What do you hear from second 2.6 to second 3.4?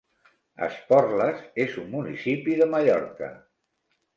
de Mallorca.